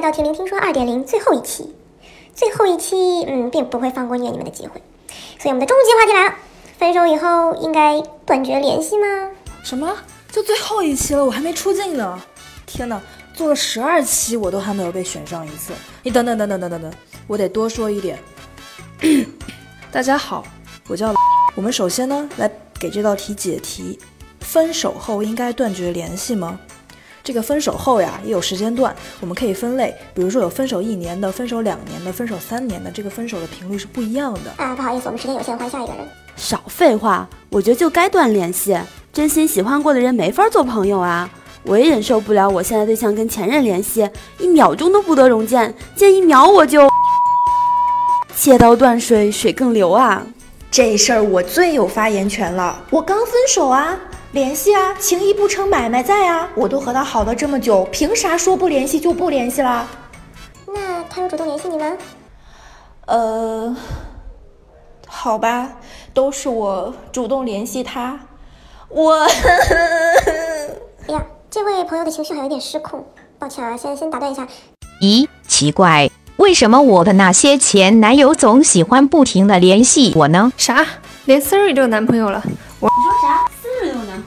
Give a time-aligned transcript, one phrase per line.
[0.00, 1.74] 到《甜灵听说二点零》最后一期，
[2.34, 4.82] 最后一期，嗯，并不会放过虐你们的机会，
[5.38, 6.34] 所以我们的终极话题来了：
[6.78, 9.30] 分手以后应该断绝联系吗？
[9.62, 9.96] 什么？
[10.30, 12.20] 就最后一期了，我还没出镜呢！
[12.66, 13.00] 天哪，
[13.34, 15.72] 做了十二期，我都还没有被选上一次。
[16.02, 16.92] 你等等等等等等等，
[17.26, 18.18] 我得多说一点。
[19.90, 20.44] 大家好，
[20.86, 21.14] 我叫。
[21.54, 23.98] 我们首先呢，来给这道题解题：
[24.40, 26.60] 分手后应该断绝联系吗？
[27.28, 34.50] 这个分手后呀，也有时间段，我们可以分类，比如说有分手一年的、分手两年的、分手三年的，这个分手的频率是不一样的。
[34.56, 36.08] 啊，不好意思，我们时间有限，换下一个人。
[36.36, 38.74] 少废话，我觉得就该断联系。
[39.12, 41.28] 真心喜欢过的人没法做朋友啊！
[41.64, 46.88] 我也忍受不了我现在对象跟前任联系，一秒钟都不得容见，见一秒我就
[48.34, 50.26] 切刀断水，水更流啊！
[50.70, 53.94] 这事儿我最有发言权了，我刚分手啊。
[54.32, 56.48] 联系啊，情谊不成买卖在啊！
[56.54, 59.88] 我都和他好了这么久，凭啥说不联系就不联系了？
[60.66, 61.96] 那他有主动联系你吗？
[63.06, 63.74] 呃，
[65.06, 65.70] 好吧，
[66.12, 68.20] 都是我主动联系他。
[68.90, 73.06] 我，哎呀，这位朋友的情绪还有点失控，
[73.38, 74.46] 抱歉啊，先先打断一下。
[75.00, 80.52] 咦，奇怪，为什么我的那些前男友总喜欢不停的联系我呢？
[80.58, 80.84] 啥？
[81.24, 82.42] 连 Siri 都有男朋友了？
[82.80, 83.50] 我你说啥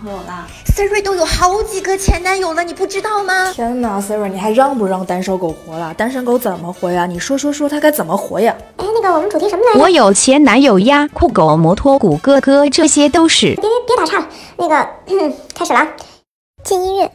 [0.00, 3.52] 朋友了？Siri 都有好几个前男友了，你不知道吗？
[3.52, 5.92] 天哪，Siri 你还让不让单身狗活了？
[5.92, 7.04] 单身狗怎么活呀？
[7.04, 8.56] 你说说说，他该怎么活呀？
[8.78, 9.80] 哎，那个我们主题什么来着？
[9.80, 13.54] 我有前男友呀，酷狗、摩托、谷歌哥，这些都是。
[13.56, 14.88] 别别别打岔了，那个
[15.54, 15.86] 开始了，
[16.64, 17.10] 进音乐。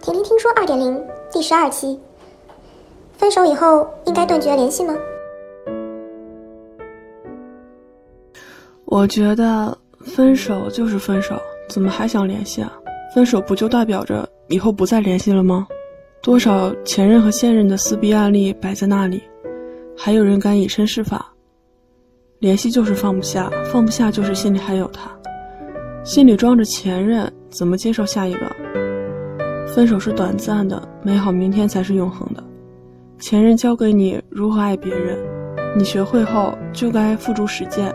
[0.00, 1.98] 甜甜听说二点零第十二期，
[3.18, 4.94] 分手以后应该断绝联系吗？
[8.92, 12.70] 我觉得分手就是分手，怎么还想联系啊？
[13.14, 15.66] 分手不就代表着以后不再联系了吗？
[16.22, 19.22] 多少前任和现任的撕逼案例摆在那里，
[19.96, 21.32] 还有人敢以身试法？
[22.40, 25.10] 联系就是放不下，放不下就是心里还有他，
[26.04, 28.40] 心里装着前任，怎么接受下一个？
[29.74, 32.44] 分手是短暂的，美好明天才是永恒的。
[33.18, 35.18] 前任教给你如何爱别人，
[35.78, 37.90] 你学会后就该付诸实践。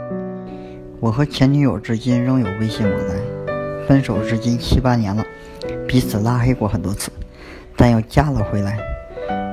[1.00, 3.14] 我和前女友至今仍有微信往来，
[3.88, 5.24] 分手至今七八年了，
[5.88, 7.12] 彼此拉黑过很多次，
[7.76, 8.80] 但又加了回来。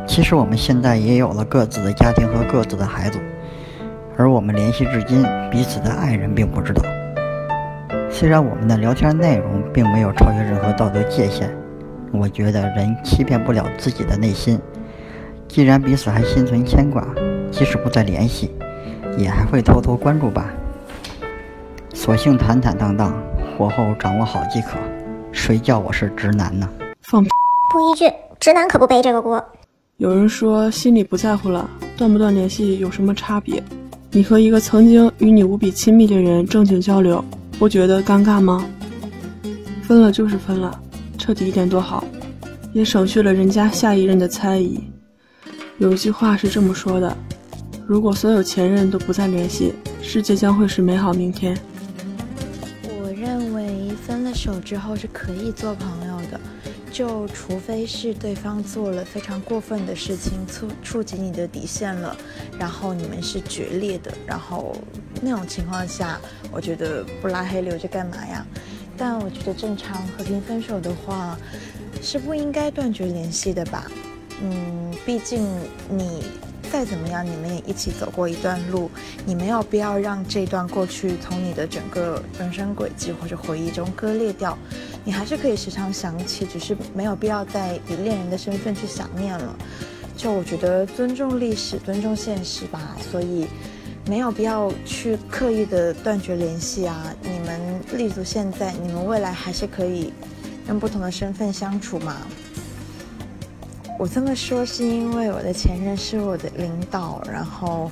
[0.07, 3.19] 其实我们现在也有了各自的家庭和各自的孩子，
[4.17, 6.83] 而我们联系至今，彼此的爱人并不知道。
[8.11, 11.55] 虽然我们的聊天内容并没有超越任何道德界限，
[12.11, 14.59] 我觉得人欺骗不了自己的内心。
[15.47, 17.07] 既然彼此还心存牵挂，
[17.51, 18.51] 即使不再联系，
[19.19, 20.51] 也还会偷偷关注吧。
[22.05, 23.15] 索性坦坦荡荡，
[23.57, 24.77] 火候掌握好即可。
[25.33, 26.69] 谁叫我是直男呢？
[27.01, 27.31] 放屁！
[27.73, 28.05] 补一句，
[28.39, 29.43] 直男可不背这个锅。
[29.97, 31.67] 有人说心里不在乎了，
[31.97, 33.65] 断不断联系有什么差别？
[34.11, 37.25] 你和一个曾经与你无比亲密的人正经交流，
[37.59, 38.63] 不觉得尴尬吗？
[39.81, 40.79] 分了就是分了，
[41.17, 42.05] 彻底一点多好，
[42.75, 44.79] 也省去了人家下一任的猜疑。
[45.79, 47.17] 有一句话是这么说的：
[47.87, 49.73] 如果所有前任都不再联系，
[50.03, 51.57] 世界将会是美好明天。
[54.65, 56.41] 之后是可以做朋友的，
[56.91, 62.17] 就除非是对方做了非常过分的事情，触触及你的底线了，
[62.59, 64.75] 然后你们是决裂的，然后
[65.21, 66.19] 那种情况下，
[66.51, 68.45] 我觉得不拉黑留着干嘛呀？
[68.97, 71.39] 但我觉得正常和平分手的话，
[72.01, 73.91] 是不应该断绝联系的吧？
[74.41, 75.47] 嗯，毕竟
[75.89, 76.23] 你。
[76.75, 78.91] 再怎么样，你们也一起走过一段路，
[79.25, 84.59] 你没有必要让这段过去从你的整个人生轨迹或者回忆中割裂掉。
[85.05, 89.57] 你还是可以时常想起，只是没有必要再以恋人的身份去想念了。
[90.17, 92.97] 就我觉得尊重历史，尊重现实吧。
[93.09, 93.47] 所以
[94.09, 97.15] 没有必要去刻意的断绝联系啊。
[97.23, 100.13] 你们立足现在，你们未来还是可以
[100.67, 102.17] 用不同的身份相处嘛。
[103.97, 107.91] 我这么说是因为我的前任是我的领导，然后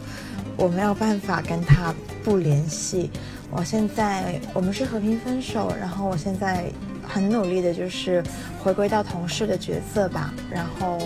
[0.56, 1.94] 我没有办法跟他
[2.24, 3.10] 不联系。
[3.50, 6.64] 我现在我们是和平分手，然后我现在
[7.06, 8.22] 很努力的就是
[8.58, 10.98] 回归到同事的角色吧，然后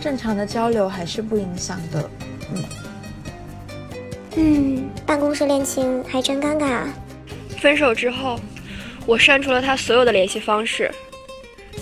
[0.00, 2.10] 正常的交流还是不影响的。
[2.52, 2.64] 嗯，
[4.36, 6.86] 嗯，办公室恋情还真尴尬。
[7.58, 8.38] 分手之后，
[9.06, 10.90] 我删除了他所有的联系方式。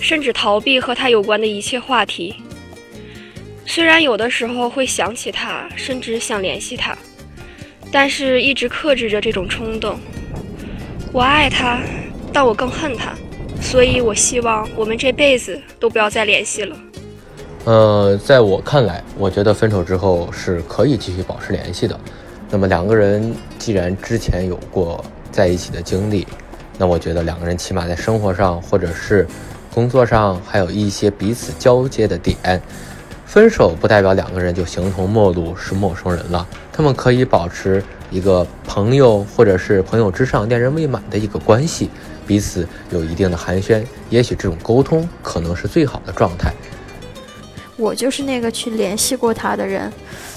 [0.03, 2.35] 甚至逃避和他有关的一切话题。
[3.65, 6.95] 虽然有的时候会想起他，甚至想联系他，
[7.89, 9.97] 但是一直克制着这种冲动。
[11.13, 11.79] 我爱他，
[12.33, 13.15] 但我更恨他。
[13.61, 16.75] 所以我希望我们这辈子都不要再联系了。
[17.63, 21.97] 呃，在我看来，我觉得分手之后是可以继续保持联系的。
[22.49, 25.01] 那么两个人既然之前有过
[25.31, 26.27] 在一起的经历，
[26.77, 29.25] 那我觉得两个人起码在生活上或者是
[29.73, 32.61] 工作上还有一些彼此交接的点。
[33.25, 41.89] 分手不代表两个人就形同陌路是陌生人了，他们可以保持一个朋友或者是朋友之上恋人未满的一个关系，
[42.27, 46.53] 彼此有一定的寒暄，也许这种沟通可能是最好的状态。
[47.75, 49.91] 我就是那个去联系过他的人，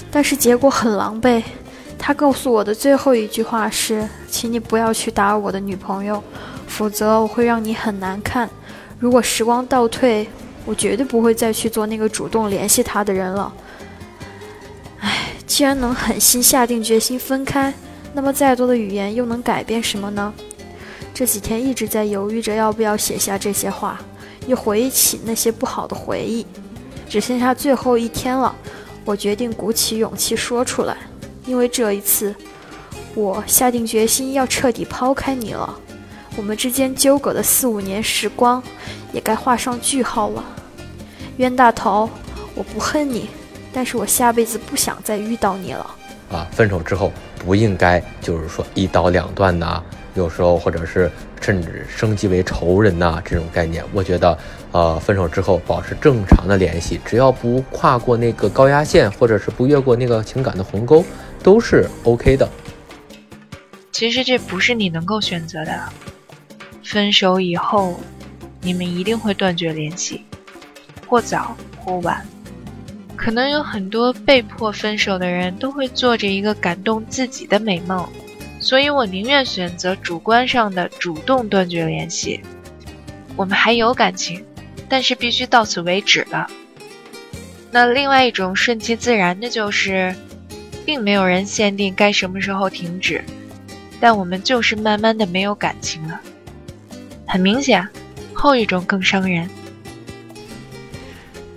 [0.09, 1.43] 但是结果很狼狈。
[1.99, 6.23] 他告诉我的最后一句话是：“请你不要去打扰我的女朋友，
[6.67, 8.49] 否则我会让你很难看。”
[8.99, 10.27] 如果时光倒退。
[10.69, 13.53] 我绝对不会再去做那个主动联系他的人了。
[14.99, 17.73] 唉，既然能狠心下定决心分开，
[18.13, 20.33] 那么再多的语言又能改变什么呢？
[21.13, 23.97] 这几天一直在犹豫着要不要写下这些话，
[24.45, 26.45] 又回忆起那些不好的回忆。
[27.07, 28.53] 只剩下最后一天了，
[29.05, 30.97] 我决定鼓起勇气说出来，
[31.45, 32.35] 因为这一次，
[33.15, 35.79] 我下定决心要彻底抛开你了。
[36.37, 38.61] 我们之间纠葛的四五年时光，
[39.11, 40.43] 也该画上句号了。
[41.37, 42.07] 冤大头，
[42.53, 43.27] 我不恨你，
[43.73, 45.95] 但是我下辈子不想再遇到你了。
[46.31, 47.11] 啊，分手之后
[47.43, 49.81] 不应该就是说一刀两断呐，
[50.13, 51.09] 有时候或者是
[51.41, 53.83] 甚至升级为仇人呐这种概念。
[53.91, 54.37] 我觉得，
[54.71, 61.03] 呃，分手之后保持正常的联系，只要不跨过那个高压线，或者是不越过那个情感的鸿沟，
[61.41, 62.47] 都是 OK 的。
[63.91, 65.79] 其实这不是你能够选择的，
[66.87, 67.99] 分手以后，
[68.61, 70.23] 你们一定会断绝联系。
[71.05, 72.25] 或早或晚，
[73.17, 78.07] 可能有很多被迫分手的人都会做着一个感动自己的美梦，
[78.61, 82.39] 所以我宁愿选择主观上的主动断绝联系。
[83.35, 84.41] 我们还有感情，
[84.87, 86.49] 但是必须到此为止了。
[87.69, 90.15] 那另外一种顺其自然的就是，
[90.85, 93.21] 并没有人限定该什么时候停止，
[93.99, 96.21] 但我们就是慢慢的没有感情了。
[97.27, 97.85] 很明显，
[98.33, 99.47] 后一种更伤人。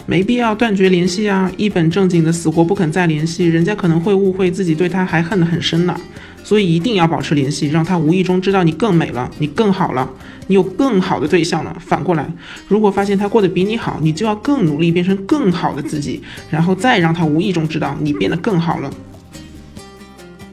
[0.07, 1.49] 没必要断绝联系啊！
[1.57, 5.99] 一本正经的死活不肯再联系，人家可能会误会自己对他还恨得很深呢。
[6.43, 10.11] 所以一定要保持联系，让他无意中知道你更美了，你更好了，
[10.49, 11.77] 你有更好的对象了。
[11.79, 12.27] 反过来，
[12.67, 16.21] 如果发现他过得比你好，你就要更努力，变成更好的自己，
[16.51, 18.91] 然后再让他无意中知道你变得更好了。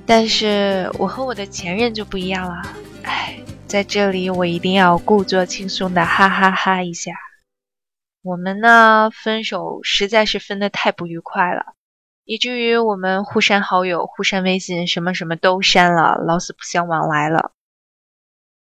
[0.06, 2.62] 但是我和我的前任就不一样了，
[3.04, 7.12] 哎，在这里我一定要故作轻松的哈哈哈一下。
[8.22, 11.74] 我们呢，分手实在是分得太不愉快了，
[12.24, 17.52] 以至于我们互删好友、互删微信，什么什么都删了，老死不相往来了。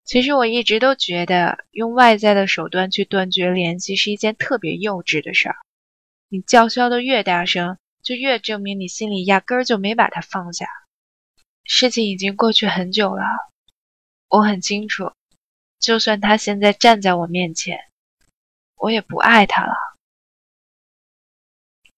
[0.04, 5.56] 其实我一直都觉得，用外在的手段去断绝联系是一件特别幼稚的事儿。
[6.30, 10.66] 你叫嚣的越大声，就越证明你心里压根儿就没把他放下。
[11.64, 13.22] 事情已经过去很久了，
[14.28, 15.12] 我很清楚，
[15.78, 17.84] 就算他现在站在我面前。
[18.80, 19.74] 我也不爱他了，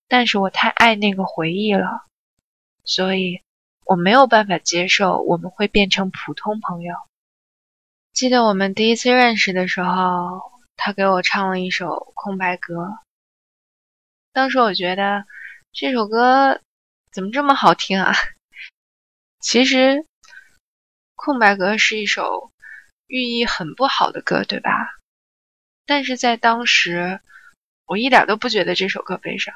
[0.09, 2.07] 但是我太爱那个回忆了，
[2.85, 3.43] 所以
[3.85, 6.95] 我没有办法接受我们会变成普通朋友。
[8.15, 10.41] 记得我们第一次认识的时候，
[10.75, 12.75] 他给我唱了一首《空白格》，
[14.33, 15.27] 当时我觉得
[15.73, 16.63] 这首歌
[17.13, 18.15] 怎么这么好听啊？
[19.39, 19.77] 其实
[21.23, 22.51] 《空白格》是一首
[23.07, 24.71] 寓意很不好的歌，对吧？
[25.85, 27.21] 但是在当时，
[27.85, 29.53] 我一点都不觉得这首歌悲伤。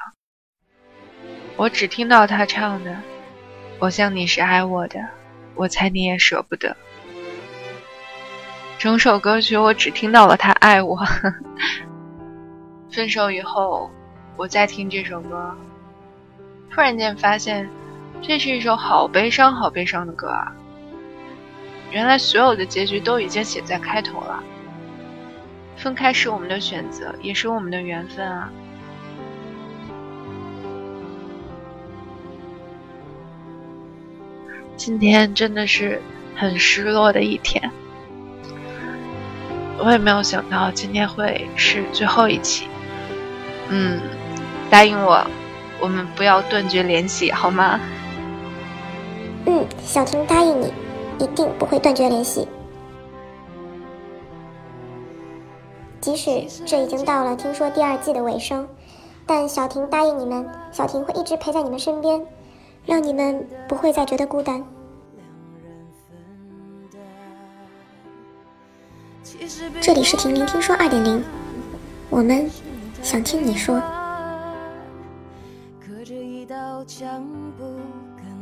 [1.57, 2.95] 我只听到他唱的
[3.81, 4.99] ：“我想你是爱我的，
[5.55, 6.77] 我猜你也舍不得。”
[8.77, 11.03] 整首歌曲我只听到了他爱我。
[12.91, 13.89] 分手以后，
[14.37, 15.57] 我再听这首歌，
[16.69, 17.67] 突然间发现，
[18.21, 20.55] 这是一首好悲伤、好悲伤的歌啊！
[21.95, 24.43] 原来所有的结局都已经写在开头了。
[25.77, 28.49] 分开是我们的选择，也是我们的缘分啊！
[34.75, 36.01] 今天真的是
[36.35, 37.71] 很失落的一天，
[39.77, 42.67] 我也没有想到今天会是最后一期。
[43.69, 44.01] 嗯，
[44.69, 45.25] 答应我，
[45.79, 47.79] 我们不要断绝联系，好吗？
[49.45, 50.73] 嗯，小婷答应你，
[51.19, 52.47] 一定不会断绝联系。
[56.01, 58.67] 即使这已经到了听说第二季的尾声，
[59.25, 62.23] 但小婷答应你们，小婷会一直陪在你们身边，
[62.85, 64.63] 让你们不会再觉得孤单。
[69.81, 71.23] 这里是婷婷听说二点零，
[72.09, 72.49] 我们
[73.01, 73.81] 想听你说。
[75.79, 77.25] 隔着一道墙，
[77.57, 77.63] 不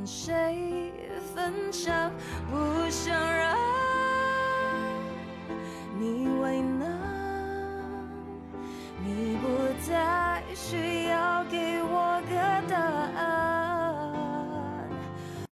[0.05, 0.91] 谁
[1.33, 2.11] 分享，
[2.51, 3.57] 不想让
[5.97, 6.99] 你为难。
[9.05, 9.47] 你不
[9.87, 12.12] 再需要给我。